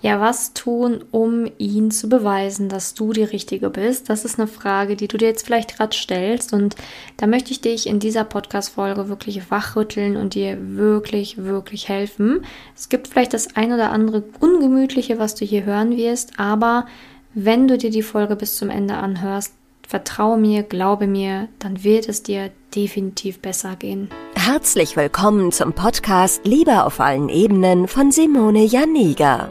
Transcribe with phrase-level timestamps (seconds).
[0.00, 4.08] Ja, was tun, um ihn zu beweisen, dass du die Richtige bist?
[4.08, 6.52] Das ist eine Frage, die du dir jetzt vielleicht gerade stellst.
[6.52, 6.76] Und
[7.16, 12.44] da möchte ich dich in dieser Podcast-Folge wirklich wachrütteln und dir wirklich, wirklich helfen.
[12.76, 16.86] Es gibt vielleicht das ein oder andere Ungemütliche, was du hier hören wirst, aber
[17.34, 19.52] wenn du dir die Folge bis zum Ende anhörst,
[19.86, 24.10] vertraue mir, glaube mir, dann wird es dir definitiv besser gehen.
[24.34, 29.50] Herzlich willkommen zum Podcast Liebe auf allen Ebenen von Simone Janiga.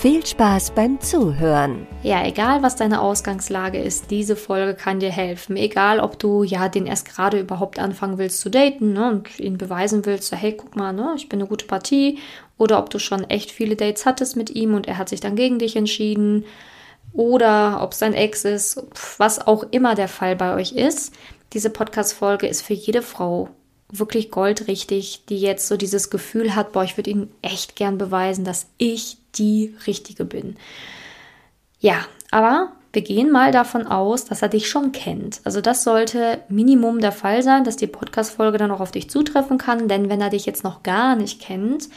[0.00, 1.86] Viel Spaß beim Zuhören.
[2.02, 5.58] Ja, egal was deine Ausgangslage ist, diese Folge kann dir helfen.
[5.58, 9.58] Egal, ob du ja den erst gerade überhaupt anfangen willst zu daten ne, und ihn
[9.58, 12.18] beweisen willst, so hey, guck mal, ne, ich bin eine gute Partie.
[12.56, 15.36] Oder ob du schon echt viele Dates hattest mit ihm und er hat sich dann
[15.36, 16.46] gegen dich entschieden.
[17.12, 18.82] Oder ob es dein Ex ist,
[19.18, 21.12] was auch immer der Fall bei euch ist.
[21.52, 23.50] Diese Podcast-Folge ist für jede Frau
[23.92, 28.46] wirklich goldrichtig, die jetzt so dieses Gefühl hat, boah, ich würde ihnen echt gern beweisen,
[28.46, 30.56] dass ich die Richtige bin.
[31.80, 35.40] Ja, aber wir gehen mal davon aus, dass er dich schon kennt.
[35.44, 39.58] Also das sollte Minimum der Fall sein, dass die Podcast-Folge dann auch auf dich zutreffen
[39.58, 39.86] kann.
[39.86, 41.88] Denn wenn er dich jetzt noch gar nicht kennt,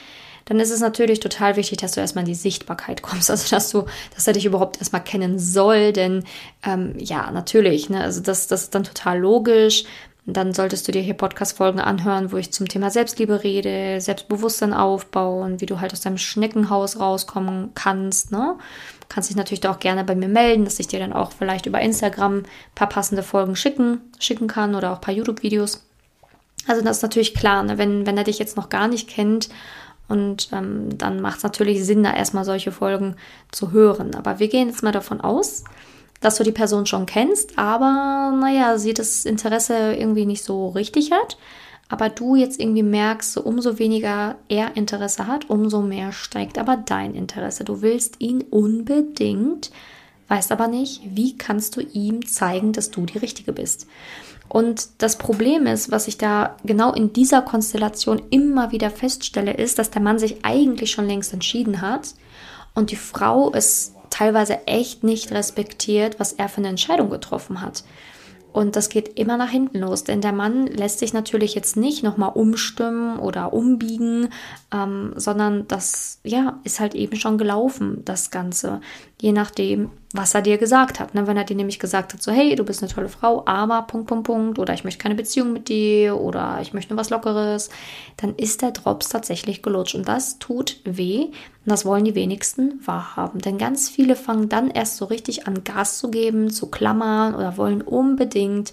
[0.45, 3.29] dann ist es natürlich total wichtig, dass du erstmal in die Sichtbarkeit kommst.
[3.31, 5.93] Also dass du, dass er dich überhaupt erstmal kennen soll.
[5.93, 6.25] Denn
[6.63, 9.85] ähm, ja, natürlich, ne, also das, das ist dann total logisch.
[10.25, 15.59] Dann solltest du dir hier Podcast-Folgen anhören, wo ich zum Thema Selbstliebe rede, Selbstbewusstsein aufbauen,
[15.59, 18.31] wie du halt aus deinem Schneckenhaus rauskommen kannst.
[18.31, 18.55] Ne?
[19.09, 21.81] Kannst dich natürlich auch gerne bei mir melden, dass ich dir dann auch vielleicht über
[21.81, 25.85] Instagram ein paar passende Folgen schicken, schicken kann oder auch ein paar YouTube-Videos.
[26.67, 27.77] Also das ist natürlich klar, ne?
[27.77, 29.49] wenn, wenn er dich jetzt noch gar nicht kennt
[30.07, 33.15] und ähm, dann macht es natürlich Sinn, da erstmal solche Folgen
[33.51, 34.15] zu hören.
[34.15, 35.65] Aber wir gehen jetzt mal davon aus,
[36.23, 41.11] dass du die Person schon kennst, aber naja, sie das Interesse irgendwie nicht so richtig
[41.11, 41.37] hat.
[41.89, 46.77] Aber du jetzt irgendwie merkst, so umso weniger er Interesse hat, umso mehr steigt aber
[46.77, 47.65] dein Interesse.
[47.65, 49.69] Du willst ihn unbedingt,
[50.29, 53.85] weißt aber nicht, wie kannst du ihm zeigen, dass du die Richtige bist.
[54.49, 59.77] Und das Problem ist, was ich da genau in dieser Konstellation immer wieder feststelle, ist,
[59.77, 62.13] dass der Mann sich eigentlich schon längst entschieden hat
[62.75, 67.83] und die Frau es teilweise echt nicht respektiert, was er für eine Entscheidung getroffen hat.
[68.51, 72.03] Und das geht immer nach hinten los, denn der Mann lässt sich natürlich jetzt nicht
[72.03, 74.29] nochmal umstimmen oder umbiegen,
[74.71, 78.79] ähm, sondern das ja ist halt eben schon gelaufen, das Ganze.
[79.19, 81.15] Je nachdem, was er dir gesagt hat.
[81.15, 81.25] Ne?
[81.25, 84.07] Wenn er dir nämlich gesagt hat, so hey, du bist eine tolle Frau, aber Punkt,
[84.07, 87.71] Punkt, Punkt, oder ich möchte keine Beziehung mit dir oder ich möchte nur was Lockeres,
[88.17, 89.95] dann ist der Drops tatsächlich gelutscht.
[89.95, 91.25] Und das tut weh.
[91.25, 91.33] Und
[91.65, 93.41] das wollen die wenigsten wahrhaben.
[93.41, 97.57] Denn ganz viele fangen dann erst so richtig an, Gas zu geben, zu klammern oder
[97.57, 98.71] wollen unbedingt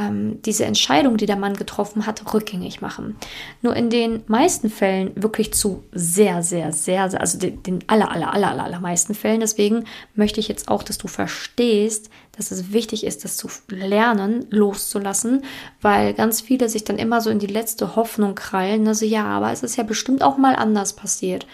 [0.00, 3.16] ähm, diese Entscheidung, die der Mann getroffen hat, rückgängig machen.
[3.60, 8.10] Nur in den meisten Fällen wirklich zu sehr, sehr, sehr, sehr also den, den aller,
[8.10, 9.40] aller, aller, aller, allermeisten Fällen.
[9.40, 9.84] Deswegen
[10.14, 15.44] möchte ich jetzt auch, dass du verstehst, dass es wichtig ist, das zu lernen, loszulassen,
[15.82, 18.88] weil ganz viele sich dann immer so in die letzte Hoffnung krallen.
[18.88, 21.46] Also ja, aber es ist ja bestimmt auch mal anders passiert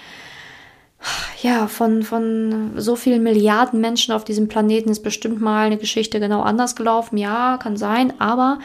[1.43, 6.21] ja, von, von so vielen Milliarden Menschen auf diesem Planeten ist bestimmt mal eine Geschichte
[6.21, 7.17] genau anders gelaufen.
[7.19, 8.59] Ja, kann sein, aber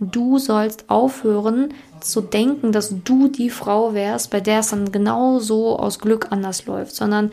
[0.00, 5.38] du sollst aufhören zu denken, dass du die Frau wärst, bei der es dann genau
[5.38, 7.30] so aus Glück anders läuft, sondern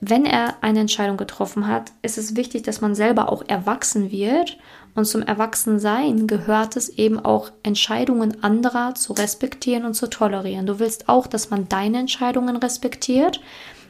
[0.00, 4.58] wenn er eine Entscheidung getroffen hat, ist es wichtig, dass man selber auch erwachsen wird.
[4.94, 10.66] Und zum Erwachsensein gehört es eben auch, Entscheidungen anderer zu respektieren und zu tolerieren.
[10.66, 13.40] Du willst auch, dass man deine Entscheidungen respektiert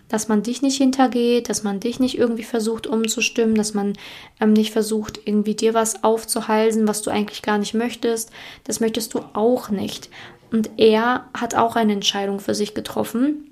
[0.09, 3.94] dass man dich nicht hintergeht, dass man dich nicht irgendwie versucht umzustimmen, dass man
[4.41, 8.31] ähm, nicht versucht, irgendwie dir was aufzuhalsen, was du eigentlich gar nicht möchtest.
[8.64, 10.11] Das möchtest du auch nicht.
[10.53, 13.50] Und er hat auch eine Entscheidung für sich getroffen.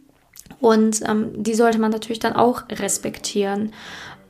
[0.60, 3.72] Und ähm, die sollte man natürlich dann auch respektieren.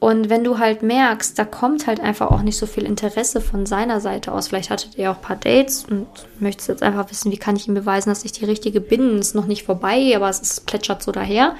[0.00, 3.65] Und wenn du halt merkst, da kommt halt einfach auch nicht so viel Interesse von
[3.65, 6.06] seiner Seite aus, vielleicht hattet ihr auch ein paar Dates und
[6.41, 9.35] möchtest jetzt einfach wissen, wie kann ich ihm beweisen, dass ich die richtige bin, ist
[9.35, 11.56] noch nicht vorbei, aber es ist, plätschert so daher,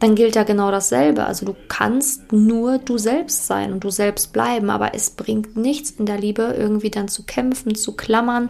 [0.00, 1.26] dann gilt ja genau dasselbe.
[1.26, 5.90] Also du kannst nur du selbst sein und du selbst bleiben, aber es bringt nichts
[5.90, 8.48] in der Liebe, irgendwie dann zu kämpfen, zu klammern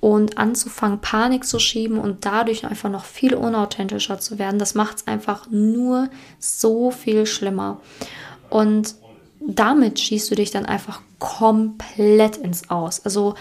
[0.00, 4.58] und anzufangen, Panik zu schieben und dadurch einfach noch viel unauthentischer zu werden.
[4.58, 6.08] Das macht es einfach nur
[6.38, 7.80] so viel schlimmer.
[8.50, 8.94] Und
[9.40, 13.04] damit schießt du dich dann einfach komplett ins Aus.
[13.04, 13.34] Also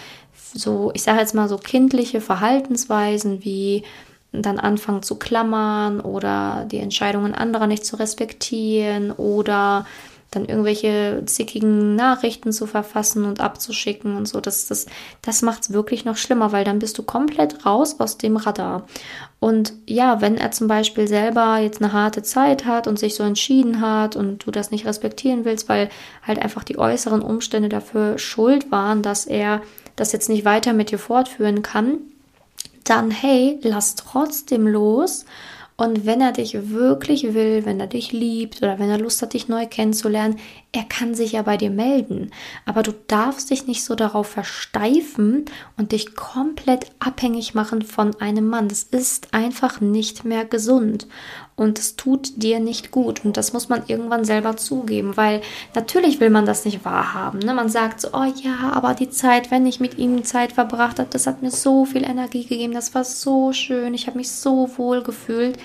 [0.53, 3.83] so, ich sage jetzt mal so kindliche Verhaltensweisen wie
[4.31, 9.85] dann anfangen zu klammern oder die Entscheidungen anderer nicht zu respektieren oder
[10.31, 14.41] dann irgendwelche zickigen Nachrichten zu verfassen und abzuschicken und so.
[14.41, 14.87] Das, das,
[15.21, 18.85] das macht es wirklich noch schlimmer, weil dann bist du komplett raus aus dem Radar.
[19.39, 23.23] Und ja, wenn er zum Beispiel selber jetzt eine harte Zeit hat und sich so
[23.23, 25.89] entschieden hat und du das nicht respektieren willst, weil
[26.25, 29.61] halt einfach die äußeren Umstände dafür schuld waren, dass er
[29.95, 31.99] das jetzt nicht weiter mit dir fortführen kann,
[32.89, 35.25] dann hey, lass trotzdem los
[35.79, 39.33] und wenn er dich wirklich will, wenn er dich liebt oder wenn er Lust hat,
[39.33, 40.39] dich neu kennenzulernen,
[40.71, 42.31] er kann sich ja bei dir melden.
[42.65, 45.45] Aber du darfst dich nicht so darauf versteifen
[45.77, 48.69] und dich komplett abhängig machen von einem Mann.
[48.69, 51.07] Das ist einfach nicht mehr gesund
[51.57, 53.25] und es tut dir nicht gut.
[53.25, 55.41] Und das muss man irgendwann selber zugeben, weil
[55.73, 57.39] natürlich will man das nicht wahrhaben.
[57.39, 57.53] Ne?
[57.53, 61.09] Man sagt so, oh ja, aber die Zeit, wenn ich mit ihm Zeit verbracht habe,
[61.11, 64.69] das hat mir so viel Energie gegeben, das war so schön, ich habe mich so
[64.77, 65.57] wohl gefühlt.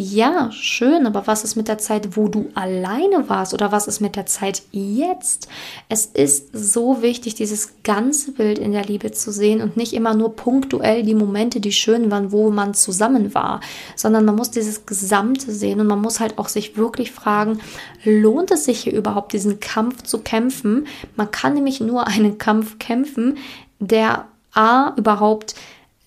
[0.00, 3.98] Ja, schön, aber was ist mit der Zeit, wo du alleine warst oder was ist
[3.98, 5.48] mit der Zeit jetzt?
[5.88, 10.14] Es ist so wichtig, dieses ganze Bild in der Liebe zu sehen und nicht immer
[10.14, 13.60] nur punktuell die Momente, die schön waren, wo man zusammen war,
[13.96, 17.58] sondern man muss dieses Gesamte sehen und man muss halt auch sich wirklich fragen,
[18.04, 20.86] lohnt es sich hier überhaupt diesen Kampf zu kämpfen?
[21.16, 23.36] Man kann nämlich nur einen Kampf kämpfen,
[23.80, 25.56] der A überhaupt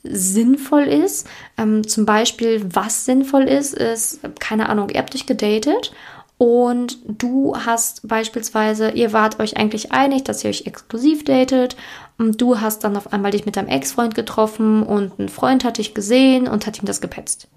[0.03, 1.27] sinnvoll ist.
[1.57, 5.91] Ähm, zum Beispiel, was sinnvoll ist, ist, keine Ahnung, ihr habt euch gedatet
[6.41, 11.75] und du hast beispielsweise, ihr wart euch eigentlich einig, dass ihr euch exklusiv datet
[12.17, 15.77] und du hast dann auf einmal dich mit deinem Ex-Freund getroffen und ein Freund hat
[15.77, 17.47] dich gesehen und hat ihm das gepetzt.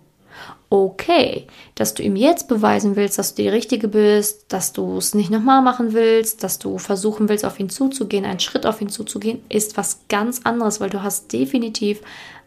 [0.68, 1.46] Okay,
[1.76, 5.30] dass du ihm jetzt beweisen willst, dass du die Richtige bist, dass du es nicht
[5.30, 9.42] nochmal machen willst, dass du versuchen willst, auf ihn zuzugehen, einen Schritt auf ihn zuzugehen,
[9.48, 12.00] ist was ganz anderes, weil du hast definitiv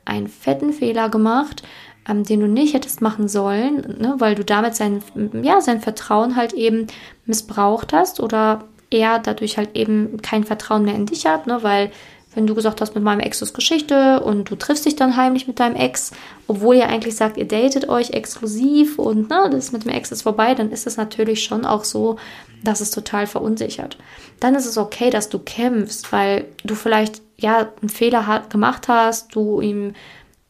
[0.08, 1.64] einen fetten Fehler gemacht,
[2.08, 5.02] ähm, den du nicht hättest machen sollen, ne, weil du damit sein,
[5.42, 6.88] ja, sein Vertrauen halt eben
[7.26, 11.92] missbraucht hast oder er dadurch halt eben kein Vertrauen mehr in dich hat, ne, weil
[12.38, 15.48] wenn du gesagt hast, mit meinem Ex ist Geschichte und du triffst dich dann heimlich
[15.48, 16.12] mit deinem Ex,
[16.46, 20.22] obwohl ihr eigentlich sagt, ihr datet euch exklusiv und ne, das mit dem Ex ist
[20.22, 22.18] vorbei, dann ist es natürlich schon auch so,
[22.64, 23.98] dass es total verunsichert.
[24.40, 29.36] Dann ist es okay, dass du kämpfst, weil du vielleicht ja einen Fehler gemacht hast,
[29.36, 29.94] du ihm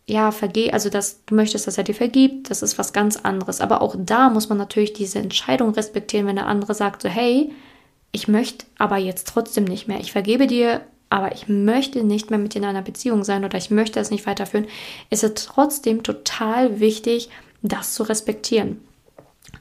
[0.06, 3.60] ja vergeh, also dass du möchtest, dass er dir vergibt, das ist was ganz anderes.
[3.60, 7.51] Aber auch da muss man natürlich diese Entscheidung respektieren, wenn der andere sagt so, hey,
[8.13, 10.00] ich möchte aber jetzt trotzdem nicht mehr.
[10.00, 13.57] Ich vergebe dir, aber ich möchte nicht mehr mit dir in einer Beziehung sein oder
[13.57, 14.68] ich möchte es nicht weiterführen,
[15.10, 17.30] ist es trotzdem total wichtig,
[17.62, 18.81] das zu respektieren.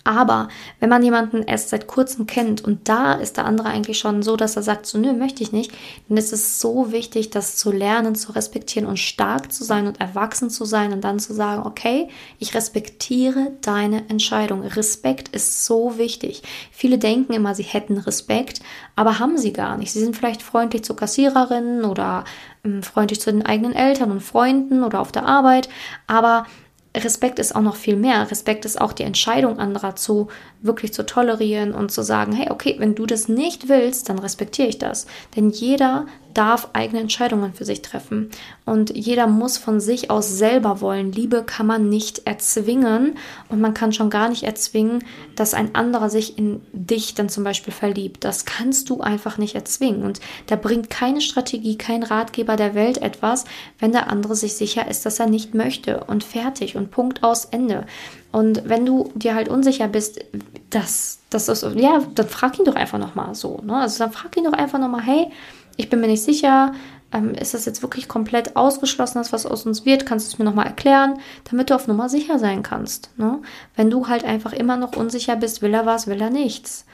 [0.07, 0.47] Aber
[0.79, 4.37] wenn man jemanden erst seit kurzem kennt und da ist der andere eigentlich schon so,
[4.37, 5.73] dass er sagt, so nö, möchte ich nicht,
[6.09, 10.01] dann ist es so wichtig, das zu lernen, zu respektieren und stark zu sein und
[10.01, 12.09] erwachsen zu sein und dann zu sagen, okay,
[12.39, 14.63] ich respektiere deine Entscheidung.
[14.63, 16.45] Respekt ist so wichtig.
[16.71, 18.61] Viele denken immer, sie hätten Respekt,
[18.95, 19.91] aber haben sie gar nicht.
[19.91, 22.23] Sie sind vielleicht freundlich zu Kassiererinnen oder
[22.63, 25.69] ähm, freundlich zu den eigenen Eltern und Freunden oder auf der Arbeit,
[26.07, 26.47] aber
[26.97, 28.31] Respekt ist auch noch viel mehr.
[28.31, 30.29] Respekt ist auch die Entscheidung anderer zu
[30.63, 34.69] wirklich zu tolerieren und zu sagen, hey, okay, wenn du das nicht willst, dann respektiere
[34.69, 35.07] ich das.
[35.37, 38.31] Denn jeder darf eigene Entscheidungen für sich treffen
[38.65, 41.13] und jeder muss von sich aus selber wollen.
[41.13, 43.17] Liebe kann man nicht erzwingen
[43.49, 47.45] und man kann schon gar nicht erzwingen, dass ein anderer sich in dich dann zum
[47.45, 48.25] Beispiel verliebt.
[48.25, 52.99] Das kannst du einfach nicht erzwingen und da bringt keine Strategie, kein Ratgeber der Welt
[52.99, 53.47] etwas,
[53.79, 57.47] wenn der andere sich sicher ist, dass er nicht möchte und fertig und Punkt aus
[57.47, 57.87] Ende.
[58.33, 60.21] Und wenn du dir halt unsicher bist,
[60.69, 63.63] das, das ist, ja, dann frag ihn doch einfach nochmal so.
[63.65, 63.77] Ne?
[63.77, 65.31] Also dann frag ihn doch einfach nochmal, hey,
[65.77, 66.73] ich bin mir nicht sicher,
[67.13, 70.07] ähm, ist das jetzt wirklich komplett ausgeschlossen, dass was aus uns wird?
[70.07, 71.19] Kannst du es mir nochmal erklären,
[71.51, 73.11] damit du auf Nummer sicher sein kannst?
[73.17, 73.41] Ne?
[73.75, 76.85] Wenn du halt einfach immer noch unsicher bist, will er was, will er nichts.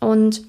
[0.00, 0.44] Und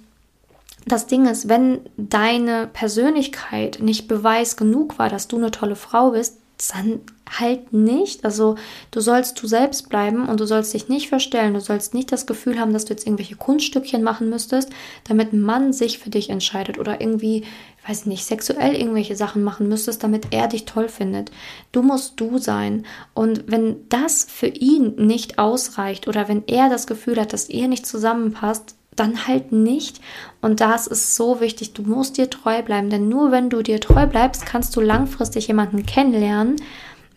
[0.86, 6.12] das Ding ist, wenn deine Persönlichkeit nicht Beweis genug war, dass du eine tolle Frau
[6.12, 7.02] bist, dann
[7.40, 8.24] halt nicht.
[8.24, 8.56] Also
[8.92, 11.54] du sollst du selbst bleiben und du sollst dich nicht verstellen.
[11.54, 14.70] Du sollst nicht das Gefühl haben, dass du jetzt irgendwelche Kunststückchen machen müsstest,
[15.08, 17.44] damit ein Mann sich für dich entscheidet oder irgendwie,
[17.82, 21.32] ich weiß nicht, sexuell irgendwelche Sachen machen müsstest, damit er dich toll findet.
[21.72, 22.86] Du musst du sein.
[23.14, 27.68] Und wenn das für ihn nicht ausreicht oder wenn er das Gefühl hat, dass ihr
[27.68, 30.02] nicht zusammenpasst, dann halt nicht.
[30.42, 31.74] Und das ist so wichtig.
[31.74, 35.48] Du musst dir treu bleiben, denn nur wenn du dir treu bleibst, kannst du langfristig
[35.48, 36.58] jemanden kennenlernen,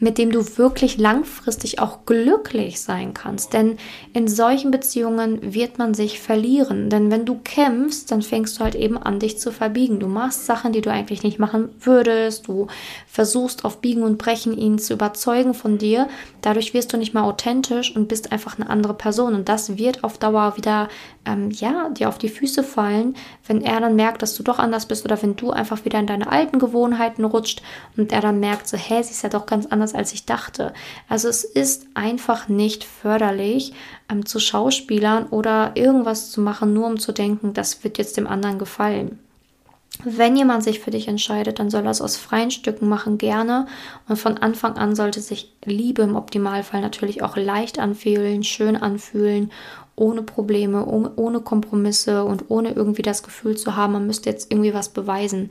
[0.00, 3.52] mit dem du wirklich langfristig auch glücklich sein kannst.
[3.52, 3.78] Denn
[4.12, 6.88] in solchen Beziehungen wird man sich verlieren.
[6.88, 9.99] Denn wenn du kämpfst, dann fängst du halt eben an, dich zu verbiegen.
[9.99, 12.47] Du machst Sachen, die du eigentlich nicht machen würdest.
[12.47, 12.69] Du
[13.09, 16.09] versuchst auf Biegen und Brechen ihn zu überzeugen von dir.
[16.43, 19.35] Dadurch wirst du nicht mehr authentisch und bist einfach eine andere Person.
[19.35, 20.88] Und das wird auf Dauer wieder,
[21.25, 24.87] ähm, ja, dir auf die Füße fallen, wenn er dann merkt, dass du doch anders
[24.87, 27.62] bist oder wenn du einfach wieder in deine alten Gewohnheiten rutscht
[27.97, 30.73] und er dann merkt so, hä, sie ist ja doch ganz anders, als ich dachte.
[31.09, 33.73] Also es ist einfach nicht förderlich,
[34.11, 38.26] ähm, zu Schauspielern oder irgendwas zu machen, nur um zu denken, das wird jetzt dem
[38.26, 39.18] anderen gefallen.
[40.04, 43.66] Wenn jemand sich für dich entscheidet, dann soll er es aus freien Stücken machen, gerne.
[44.09, 49.50] Und von Anfang an sollte sich Liebe im Optimalfall natürlich auch leicht anfühlen, schön anfühlen,
[49.97, 54.73] ohne Probleme, ohne Kompromisse und ohne irgendwie das Gefühl zu haben, man müsste jetzt irgendwie
[54.73, 55.50] was beweisen.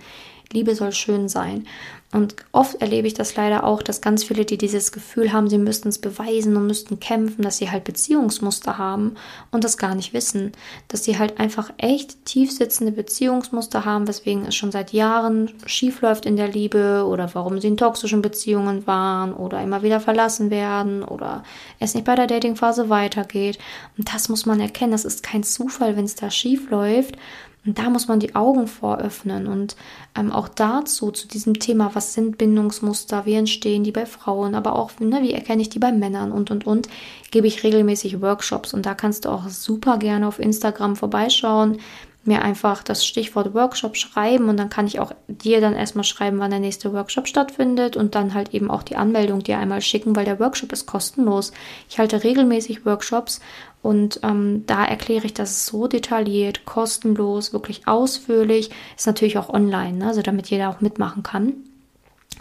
[0.51, 1.65] Liebe soll schön sein.
[2.13, 5.57] Und oft erlebe ich das leider auch, dass ganz viele, die dieses Gefühl haben, sie
[5.57, 9.15] müssten es beweisen und müssten kämpfen, dass sie halt Beziehungsmuster haben
[9.51, 10.53] und das gar nicht wissen.
[10.87, 15.99] Dass sie halt einfach echt tief sitzende Beziehungsmuster haben, weswegen es schon seit Jahren schief
[15.99, 20.49] läuft in der Liebe oder warum sie in toxischen Beziehungen waren oder immer wieder verlassen
[20.49, 21.43] werden oder
[21.79, 23.59] es nicht bei der Datingphase weitergeht.
[23.97, 24.93] Und das muss man erkennen.
[24.93, 27.17] Das ist kein Zufall, wenn es da schief läuft
[27.67, 29.75] und da muss man die Augen voröffnen und
[30.17, 34.77] ähm, auch dazu, zu diesem Thema, was sind Bindungsmuster, wie entstehen die bei Frauen, aber
[34.77, 36.87] auch, ne, wie erkenne ich die bei Männern und, und, und,
[37.29, 41.79] gebe ich regelmäßig Workshops und da kannst du auch super gerne auf Instagram vorbeischauen,
[42.27, 46.39] mir einfach das Stichwort Workshop schreiben und dann kann ich auch dir dann erstmal schreiben,
[46.39, 50.15] wann der nächste Workshop stattfindet und dann halt eben auch die Anmeldung dir einmal schicken,
[50.15, 51.53] weil der Workshop ist kostenlos.
[51.89, 53.39] Ich halte regelmäßig Workshops
[53.81, 58.71] und ähm, da erkläre ich das so detailliert, kostenlos, wirklich ausführlich.
[58.97, 60.07] Ist natürlich auch online, ne?
[60.07, 61.53] also damit jeder auch mitmachen kann.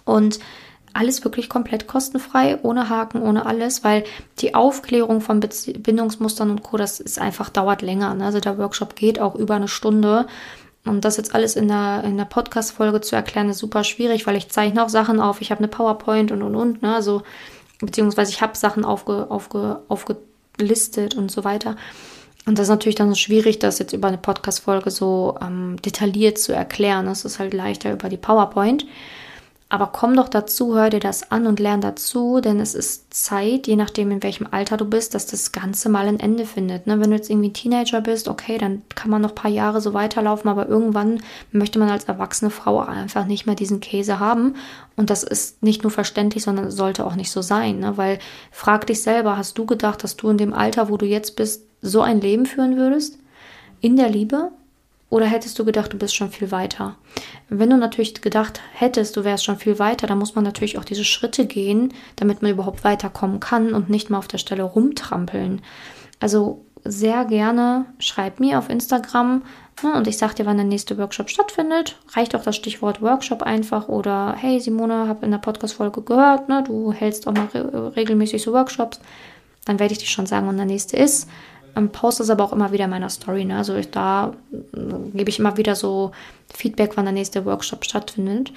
[0.04, 0.40] Und
[0.92, 4.04] alles wirklich komplett kostenfrei, ohne Haken, ohne alles, weil
[4.38, 8.14] die Aufklärung von Bezie Bindungsmustern und Co., das ist einfach, dauert länger.
[8.14, 8.24] Ne?
[8.24, 10.26] Also der Workshop geht auch über eine Stunde.
[10.86, 14.36] Und das jetzt alles in der, in der Podcast-Folge zu erklären, ist super schwierig, weil
[14.36, 15.42] ich zeichne auch Sachen auf.
[15.42, 16.82] Ich habe eine PowerPoint und und und.
[16.82, 16.94] Ne?
[16.94, 17.22] Also,
[17.80, 20.16] beziehungsweise ich habe Sachen aufge, aufge, aufge
[20.58, 21.76] listet und so weiter.
[22.46, 26.38] Und das ist natürlich dann so schwierig, das jetzt über eine Podcast-Folge so ähm, detailliert
[26.38, 27.06] zu erklären.
[27.06, 28.86] Das ist halt leichter über die PowerPoint.
[29.68, 33.66] Aber komm doch dazu, hör dir das an und lern dazu, denn es ist Zeit,
[33.66, 36.86] je nachdem in welchem Alter du bist, dass das Ganze mal ein Ende findet.
[36.86, 37.00] Ne?
[37.00, 39.92] Wenn du jetzt irgendwie Teenager bist, okay, dann kann man noch ein paar Jahre so
[39.92, 41.20] weiterlaufen, aber irgendwann
[41.50, 44.54] möchte man als erwachsene Frau einfach nicht mehr diesen Käse haben.
[44.94, 47.80] Und das ist nicht nur verständlich, sondern sollte auch nicht so sein.
[47.80, 47.96] Ne?
[47.96, 48.20] Weil
[48.52, 51.64] frag dich selber, hast du gedacht, dass du in dem Alter, wo du jetzt bist,
[51.82, 53.18] so ein Leben führen würdest?
[53.80, 54.52] In der Liebe?
[55.08, 56.96] Oder hättest du gedacht, du bist schon viel weiter?
[57.48, 60.84] Wenn du natürlich gedacht hättest, du wärst schon viel weiter, dann muss man natürlich auch
[60.84, 65.62] diese Schritte gehen, damit man überhaupt weiterkommen kann und nicht mal auf der Stelle rumtrampeln.
[66.18, 69.42] Also sehr gerne schreib mir auf Instagram
[69.82, 71.96] ne, und ich sag dir, wann der nächste Workshop stattfindet.
[72.14, 76.64] Reicht auch das Stichwort Workshop einfach oder hey Simone, hab in der Podcast-Folge gehört, ne,
[76.66, 79.00] du hältst auch mal re regelmäßig so Workshops.
[79.64, 81.28] Dann werde ich dir schon sagen, wann der nächste ist
[81.92, 83.44] poste es aber auch immer wieder in meiner Story.
[83.44, 83.58] Ne?
[83.58, 84.78] Also ich, da äh,
[85.14, 86.12] gebe ich immer wieder so
[86.52, 88.52] Feedback, wann der nächste Workshop stattfindet.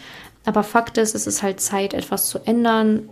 [0.45, 3.09] Aber Fakt ist, es ist halt Zeit, etwas zu ändern.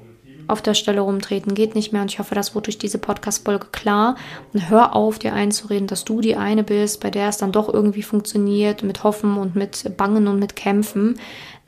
[0.48, 3.68] Auf der Stelle rumtreten geht nicht mehr und ich hoffe, das wurde durch diese Podcast-Folge
[3.74, 4.16] klar.
[4.54, 7.72] Und hör auf, dir einzureden, dass du die eine bist, bei der es dann doch
[7.72, 11.20] irgendwie funktioniert, mit Hoffen und mit Bangen und mit Kämpfen.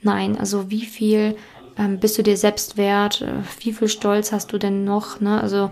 [0.01, 1.36] Nein, also wie viel
[1.77, 3.22] ähm, bist du dir selbst wert?
[3.22, 5.19] Äh, wie viel Stolz hast du denn noch?
[5.19, 5.41] Ne?
[5.41, 5.72] Also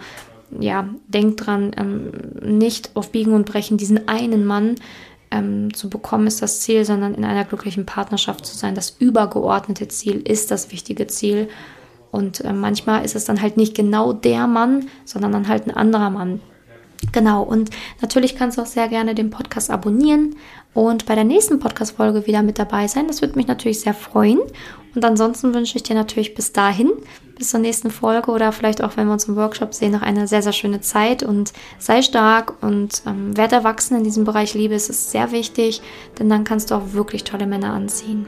[0.59, 2.11] ja, denk dran, ähm,
[2.41, 4.75] nicht auf Biegen und Brechen diesen einen Mann
[5.31, 8.75] ähm, zu bekommen, ist das Ziel, sondern in einer glücklichen Partnerschaft zu sein.
[8.75, 11.49] Das übergeordnete Ziel ist das wichtige Ziel.
[12.11, 15.75] Und äh, manchmal ist es dann halt nicht genau der Mann, sondern dann halt ein
[15.75, 16.41] anderer Mann.
[17.11, 17.69] Genau, und
[18.01, 20.35] natürlich kannst du auch sehr gerne den Podcast abonnieren
[20.73, 23.07] und bei der nächsten Podcast-Folge wieder mit dabei sein.
[23.07, 24.39] Das würde mich natürlich sehr freuen.
[24.95, 26.91] Und ansonsten wünsche ich dir natürlich bis dahin,
[27.37, 30.27] bis zur nächsten Folge oder vielleicht auch, wenn wir uns im Workshop sehen, noch eine
[30.27, 34.73] sehr, sehr schöne Zeit und sei stark und ähm, werd erwachsen in diesem Bereich Liebe.
[34.73, 35.81] Es ist sehr wichtig,
[36.17, 38.27] denn dann kannst du auch wirklich tolle Männer anziehen.